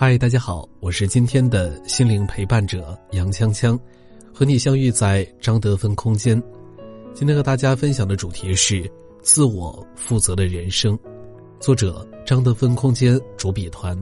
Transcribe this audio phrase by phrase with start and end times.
[0.00, 3.76] 嗨，大家好，我是今天的心灵陪伴者杨锵锵，
[4.32, 6.40] 和你相遇在张德芬空间。
[7.12, 8.88] 今天和大家分享的主题是
[9.22, 10.96] 自我负责的人生，
[11.58, 14.00] 作者张德芬空间主笔团。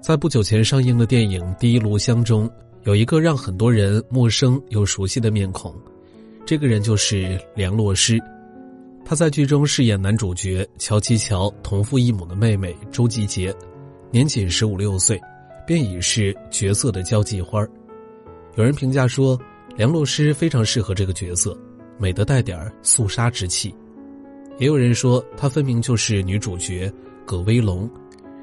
[0.00, 2.48] 在不久前上映的电影《第一炉香》中，
[2.84, 5.74] 有一个让很多人陌生又熟悉的面孔，
[6.46, 8.16] 这个人就是梁洛施。
[9.04, 13.52] 他在剧中饰演男主角乔琪乔同父异母的妹妹周吉杰。
[14.12, 15.20] 年仅十五六岁，
[15.64, 17.64] 便已是角色的交际花
[18.56, 19.38] 有人评价说，
[19.76, 21.56] 梁洛施非常适合这个角色，
[21.96, 23.72] 美得带点肃杀之气。
[24.58, 26.92] 也有人说，她分明就是女主角
[27.24, 27.88] 葛威龙，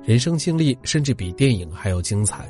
[0.06, 2.50] 人生经历甚至比电影还要精彩。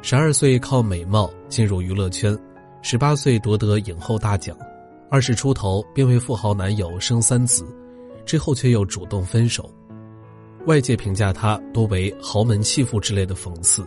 [0.00, 2.38] 十二岁靠美貌进入娱乐圈，
[2.82, 4.56] 十八岁夺得影后大奖，
[5.10, 7.66] 二十出头便为富豪男友生三子，
[8.24, 9.68] 之后却又主动分手。
[10.66, 13.84] 外界评价他多为豪门弃妇之类的讽刺，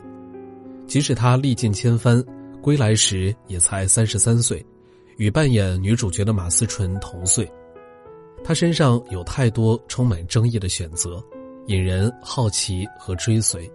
[0.87, 2.21] 即使他历尽千帆，
[2.61, 4.63] 归来时也才三十三岁，
[5.15, 7.49] 与扮演女主角的马思纯同岁。
[8.43, 11.23] 他身上有太多充满争议的选择，
[11.67, 13.71] 引人好奇和追随。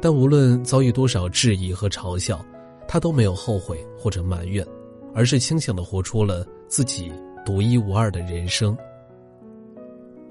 [0.00, 2.44] 但无论遭遇多少质疑和嘲笑，
[2.86, 4.66] 他都没有后悔或者埋怨，
[5.14, 7.10] 而是清醒的活出了自己
[7.44, 8.76] 独一无二的人生。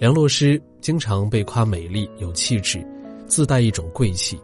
[0.01, 2.83] 梁洛施经常被夸美丽有气质，
[3.27, 4.35] 自带一种贵气，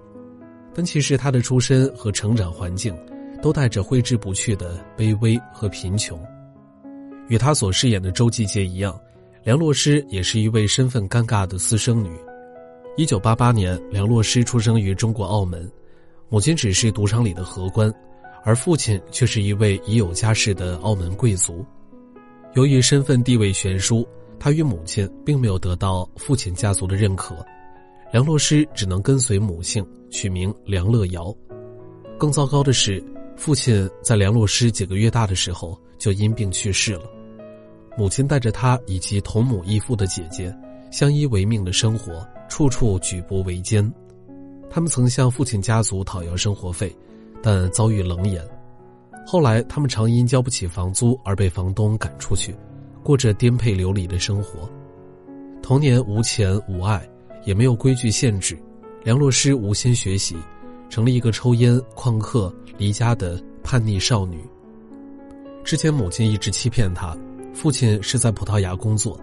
[0.71, 2.95] 但其实她的出身和成长环境，
[3.41, 6.23] 都带着挥之不去的卑微和贫穷。
[7.27, 8.95] 与她所饰演的周吉杰一样，
[9.43, 12.11] 梁洛施也是一位身份尴尬的私生女。
[12.95, 15.67] 一九八八年，梁洛施出生于中国澳门，
[16.29, 17.91] 母亲只是赌场里的荷官，
[18.43, 21.65] 而父亲却是一位已有家室的澳门贵族。
[22.53, 24.07] 由于身份地位悬殊。
[24.39, 27.35] 他与母亲并没有得到父亲家族的认可，
[28.11, 31.33] 梁洛施只能跟随母姓取名梁乐瑶。
[32.17, 33.03] 更糟糕的是，
[33.35, 37.03] 父亲在梁洛施几个月大的时候就因病去世了，
[37.97, 40.55] 母亲带着他以及同母异父的姐姐
[40.91, 43.91] 相依为命的生活，处处举步维艰。
[44.69, 46.95] 他们曾向父亲家族讨要生活费，
[47.41, 48.43] 但遭遇冷眼。
[49.25, 52.55] 后来，他们常因交不起房租而被房东赶出去。
[53.07, 54.69] 过着颠沛流离的生活，
[55.63, 57.09] 童年无钱无爱，
[57.45, 58.59] 也没有规矩限制。
[59.01, 60.35] 梁洛施无心学习，
[60.89, 64.45] 成了一个抽烟、旷课、离家的叛逆少女。
[65.63, 67.17] 之前母亲一直欺骗她，
[67.53, 69.17] 父亲是在葡萄牙工作，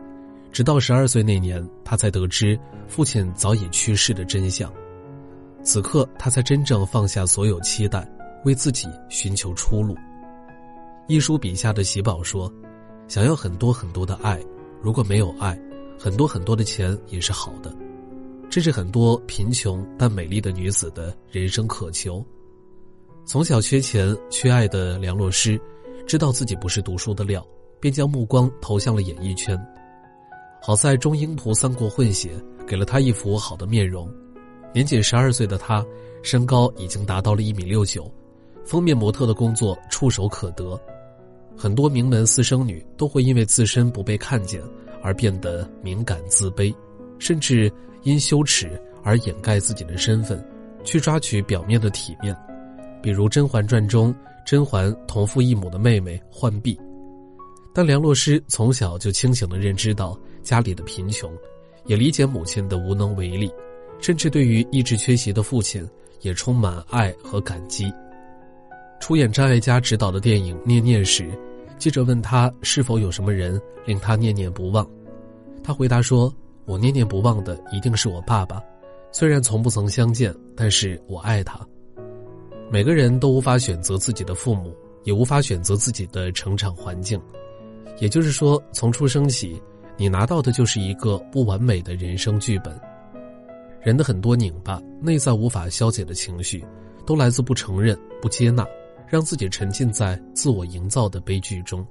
[0.51, 2.59] 直到十二岁那年，她才得知
[2.89, 4.73] 父亲早已去世的真相。
[5.63, 8.11] 此刻，她才真正放下所有期待，
[8.47, 9.95] 为自己寻求出路。
[11.07, 12.51] 一书笔下的喜宝说。
[13.07, 14.41] 想要很多很多的爱，
[14.81, 15.59] 如果没有爱，
[15.99, 17.75] 很多很多的钱也是好的。
[18.51, 22.25] 这是很多贫穷但美丽的女子的人生渴求。
[23.25, 25.61] 从小缺钱缺爱的梁洛施，
[26.07, 27.45] 知道自己不是读书的料，
[27.81, 29.59] 便将目光投向了演艺圈。
[30.63, 32.33] 好在中英图三国混血
[32.67, 34.11] 给了他一副好的面容。
[34.73, 35.85] 年仅十二岁的他，
[36.23, 38.11] 身高已经达到了一米六九，
[38.65, 40.79] 封面模特的工作触手可得。
[41.57, 44.61] 很多名门私生女都会因为自身不被看见
[45.03, 46.75] 而变得敏感自卑，
[47.19, 47.73] 甚至
[48.03, 50.45] 因羞耻而掩盖自己的身份，
[50.85, 52.37] 去抓取表面的体面。
[53.03, 54.15] 比如《甄嬛传》中
[54.47, 56.79] 甄嬛同父异母的妹妹浣碧，
[57.75, 61.31] 但梁洛施从小就清醒地认知到家里的贫穷，
[61.87, 63.51] 也理解母亲的无能为力，
[64.01, 65.87] 甚至对于一直缺席的父亲
[66.21, 67.93] 也充满爱和感激。
[69.05, 71.31] 出演张艾嘉执导的电影《念念》时，
[71.77, 74.89] 记者问他是否有什么人令他念念不忘，
[75.63, 76.35] 他回答说
[76.65, 78.63] ：“我念念不忘的一定是我爸爸，
[79.13, 81.61] 虽然从不曾相见，但是我爱他。”
[82.73, 87.21] 每个人都无法选择自己的父母，也无法选择自己的成长环境，
[87.99, 89.61] 也就是说，从出生起，
[89.99, 92.75] 你拿到的就是一个不完美的人生剧本。
[93.83, 96.65] 人的很多拧巴、内在无法消解的情绪，
[97.05, 98.67] 都来自不承认、不接纳。
[99.09, 101.87] 让自己沉浸在自我营造的悲剧中，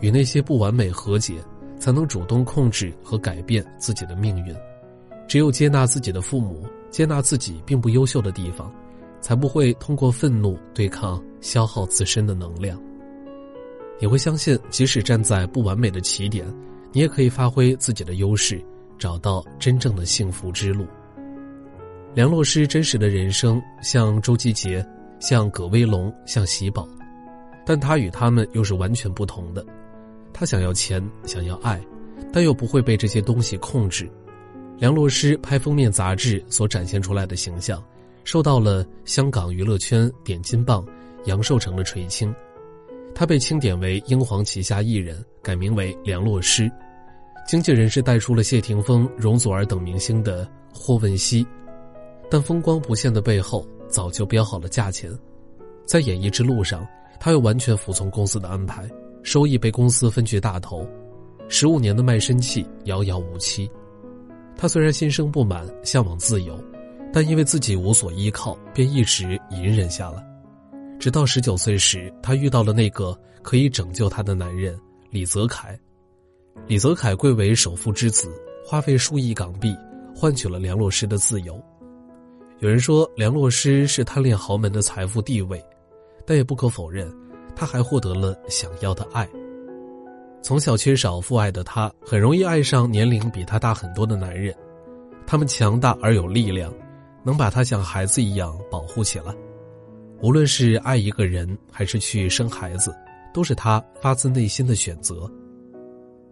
[0.00, 1.34] 与那些不完美和解，
[1.78, 4.54] 才能主动控制和改变自己的命运。
[5.26, 8.72] 只有接纳自己的父母，接纳自己并不优秀的地方，
[9.20, 12.80] 才不会通过愤怒对抗消耗自身的能量。
[14.00, 16.46] 你会相信，即使站在不完美的起点，
[16.92, 18.64] 你也可以发挥自己的优势，
[18.96, 20.86] 找到真正的幸福之路。
[22.14, 24.84] 梁洛施真实的人生像周继杰，
[25.20, 26.88] 像葛威龙，像喜宝，
[27.66, 29.64] 但他与他们又是完全不同的。
[30.32, 31.80] 他想要钱，想要爱，
[32.32, 34.08] 但又不会被这些东西控制。
[34.78, 37.82] 梁洛施拍封面杂志所展现出来的形象，
[38.22, 40.86] 受到了香港娱乐圈点金棒
[41.24, 42.32] 杨受成的垂青。
[43.14, 46.70] 他被钦点为英皇旗下艺人，改名为梁洛施。
[47.48, 51.44] 经纪人是带出了谢霆锋、容祖儿等明星的霍汶希。
[52.30, 55.10] 但风光不现的背后，早就标好了价钱。
[55.84, 56.86] 在演艺之路上，
[57.18, 58.88] 他又完全服从公司的安排，
[59.22, 60.86] 收益被公司分去大头。
[61.48, 63.70] 十五年的卖身契遥遥无期。
[64.54, 66.62] 他虽然心生不满，向往自由，
[67.12, 70.22] 但因为自己无所依靠，便一直隐忍下来。
[70.98, 74.78] 直到十九岁时，他遇到了那个可以拯救他的男人
[75.10, 75.78] 李泽楷。
[76.66, 78.28] 李泽楷贵为首富之子，
[78.66, 79.74] 花费数亿港币
[80.14, 81.58] 换取了梁洛施的自由。
[82.60, 85.64] 有人说梁洛施是贪恋豪门的财富地位，
[86.26, 87.08] 但也不可否认，
[87.54, 89.28] 他还获得了想要的爱。
[90.42, 94.52] 从小缺少父爱的他，很容易爱上年龄比他大很多的男人，
[95.24, 96.74] 他们强大而有力量，
[97.22, 99.32] 能把他像孩子一样保护起来。
[100.20, 102.92] 无论是爱一个人，还是去生孩子，
[103.32, 105.30] 都是他发自内心的选择。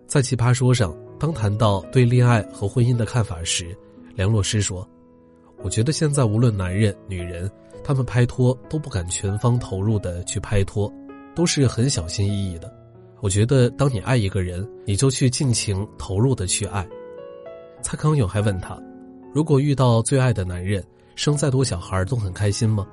[0.08, 3.76] 在奇葩说上，当谈到对恋爱和婚姻的看法时，
[4.16, 4.84] 梁洛施说。
[5.66, 7.50] 我觉得现在无论男人女人，
[7.82, 10.88] 他们拍拖都不敢全方投入的去拍拖，
[11.34, 12.72] 都是很小心翼翼的。
[13.20, 16.86] 我觉得当你爱一个人，你就去尽情投入的去爱。
[17.82, 18.80] 蔡康永还问他，
[19.34, 20.84] 如果遇到最爱的男人，
[21.16, 22.86] 生再多小孩都很开心吗？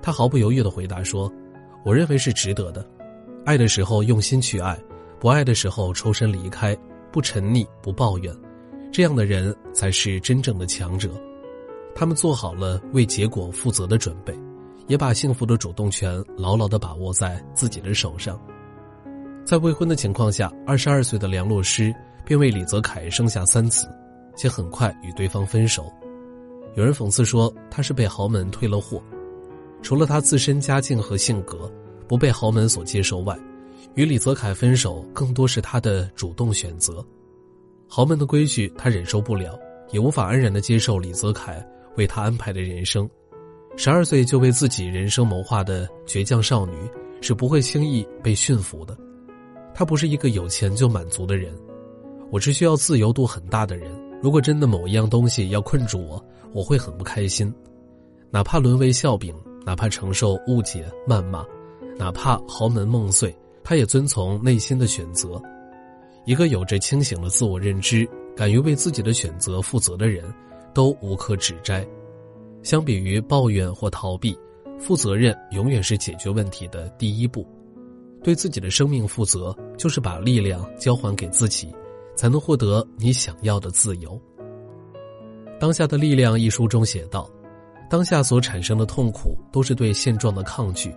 [0.00, 1.30] 他毫不犹豫的回答说
[1.84, 2.82] ：“我认为是值得的。
[3.44, 4.74] 爱的时候用心去爱，
[5.20, 6.74] 不爱的时候抽身离开，
[7.12, 8.34] 不沉溺不抱怨，
[8.90, 11.10] 这样的人才是真正的强者。”
[11.94, 14.32] 他们做好了为结果负责的准备，
[14.86, 18.40] 也把幸福的主动权牢牢地把握在自己的手上。
[19.44, 21.94] 在未婚的情况下，二十二岁的梁洛施
[22.24, 23.88] 便为李泽楷生下三子，
[24.36, 25.90] 且很快与对方分手。
[26.76, 29.02] 有人讽刺说他是被豪门退了货。
[29.82, 31.72] 除了他自身家境和性格
[32.06, 33.36] 不被豪门所接受外，
[33.94, 37.04] 与李泽楷分手更多是他的主动选择。
[37.88, 39.58] 豪门的规矩他忍受不了，
[39.90, 41.64] 也无法安然地接受李泽楷。
[41.98, 43.10] 为他安排的人生，
[43.76, 46.72] 十二岁就为自己人生谋划的倔强少女
[47.20, 48.96] 是不会轻易被驯服的。
[49.74, 51.52] 她不是一个有钱就满足的人，
[52.30, 53.90] 我是需要自由度很大的人。
[54.22, 57.52] 如果真的某一样东西要困住我，我会很不开心，
[58.30, 59.34] 哪怕沦为笑柄，
[59.66, 61.44] 哪怕承受误解谩骂，
[61.96, 65.40] 哪怕豪门梦碎，他也遵从内心的选择。
[66.26, 70.24] 一个有着清醒的自我认知、敢于为自己的选择负责的人。
[70.78, 71.84] 都无可指摘。
[72.62, 74.38] 相比于抱怨或逃避，
[74.78, 77.44] 负责任永远是解决问题的第一步。
[78.22, 81.74] 对自己的生命负责，就是把力量交还给自己，
[82.14, 84.12] 才能获得你想要的自由。
[85.58, 87.28] 《当下的力量》一书中写道
[87.90, 90.94] ：“当下所产生的痛苦，都是对现状的抗拒。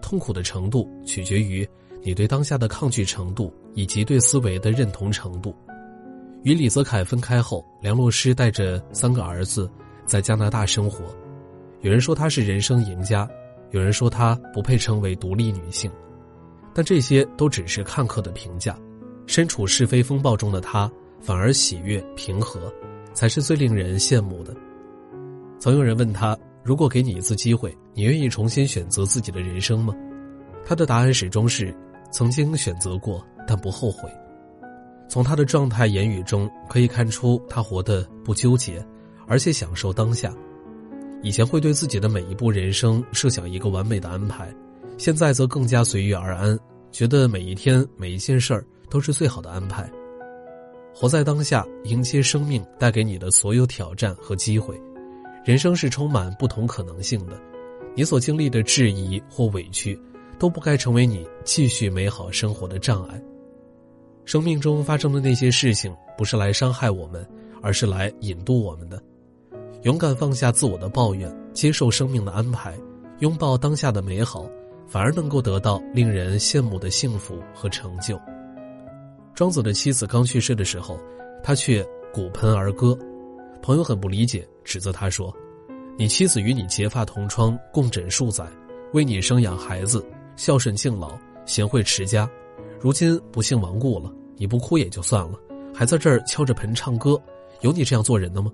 [0.00, 1.68] 痛苦的程度取决于
[2.00, 5.52] 你对当下的抗拒程度，以及对思维的认同程度。”
[6.46, 9.68] 与李泽楷分开后，梁洛施带着三个儿子
[10.04, 11.06] 在加拿大生活。
[11.80, 13.28] 有人说她是人生赢家，
[13.72, 15.90] 有人说她不配称为独立女性，
[16.72, 18.78] 但这些都只是看客的评价。
[19.26, 20.88] 身处是非风暴中的她，
[21.20, 22.72] 反而喜悦平和，
[23.12, 24.54] 才是最令人羡慕的。
[25.58, 29.92] 曾有人问她：“如果给你一次机会，你愿意重新选择自己的人生吗？”
[30.64, 31.74] 她的答案始终是
[32.12, 34.08] ：“曾经选择过，但不后悔。”
[35.08, 38.84] 从他的状态、言语中可以看出，他活得不纠结，
[39.26, 40.34] 而且享受当下。
[41.22, 44.54] 以前会对自己的每一步人生设想一个完美的安排，
[44.98, 46.58] 现在则更加随遇而安，
[46.90, 49.90] 觉得每一天、每一件事儿都是最好的安排。
[50.94, 54.80] 活在当下，迎接生命带给你的所有挑战和机会。
[55.44, 57.40] 人生是充满不同可能性的，
[57.94, 59.98] 你所经历的质疑或委屈，
[60.38, 63.22] 都不该成为你继续美好生活的障碍。
[64.26, 67.24] 生命中发生的那些事情，不是来伤害我们，
[67.62, 69.00] 而是来引渡我们的。
[69.82, 72.76] 勇敢放下自我的抱怨，接受生命的安排，
[73.20, 74.44] 拥抱当下的美好，
[74.88, 78.20] 反而能够得到令人羡慕的幸福和成就。
[79.32, 80.98] 庄子的妻子刚去世的时候，
[81.40, 82.98] 他却鼓盆而歌，
[83.62, 85.32] 朋友很不理解，指责他说
[85.96, 88.44] ：“你妻子与你结发同窗，共枕数载，
[88.92, 90.04] 为你生养孩子，
[90.34, 92.28] 孝顺敬老，贤惠持家，
[92.80, 95.38] 如今不幸亡故了，你不哭也就算了，
[95.74, 97.20] 还在这儿敲着盆唱歌，
[97.62, 98.52] 有你这样做人的吗？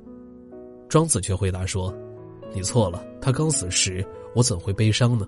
[0.88, 1.92] 庄子却回答说
[2.54, 5.26] ：“你错了，他刚死时，我怎会悲伤呢？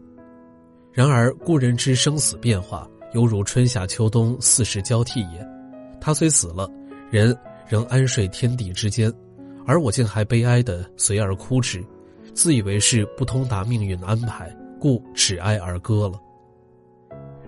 [0.93, 5.47] 然而故人之生死变化，犹如春夏秋冬四时交替也。
[6.01, 6.71] 他虽死了，
[7.11, 7.37] 人
[7.69, 9.13] 仍安睡天地之间，
[9.67, 11.85] 而我竟还悲哀的随而哭之。”
[12.33, 16.21] 自以为是不通达命运的安排，故只哀而歌了。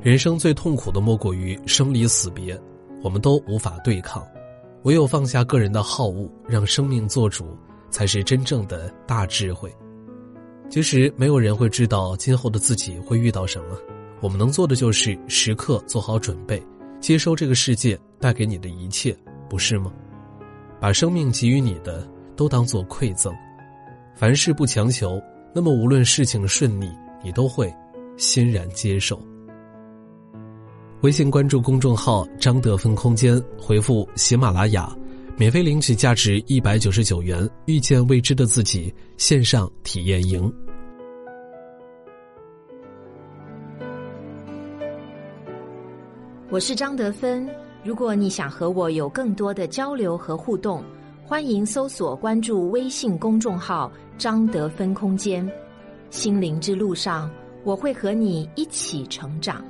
[0.03, 2.59] 人生最痛苦的莫过于生离死别，
[3.03, 4.25] 我们都无法对抗，
[4.85, 7.57] 唯有放下个人的好恶，让生命做主，
[7.91, 9.75] 才是真正的大智慧。
[10.69, 13.77] 其实没有人会知道今后的自己会遇到什么，
[14.21, 16.63] 我们能做的就是时刻做好准备，
[17.01, 19.17] 接收这个世界带给你的一切，
[19.49, 19.93] 不是吗？
[20.79, 23.35] 把生命给予你的都当做馈赠。
[24.15, 25.21] 凡事不强求，
[25.55, 26.89] 那么无论事情顺利，
[27.25, 27.75] 你都会
[28.17, 29.21] 欣然接受。
[31.03, 34.91] 微信关注公众号“张德芬空间”，回复“喜马拉雅”，
[35.37, 38.91] 免费领取价值一百九十九元《遇见未知的自己》
[39.23, 40.51] 线上体验营。
[46.49, 47.47] 我是张德芬，
[47.85, 50.83] 如果你想和我有更多的交流和互动。
[51.29, 55.47] 欢迎搜索关注微信公众号“张德芬空间”，
[56.09, 57.29] 心灵之路上，
[57.65, 59.63] 我会和你一起成长。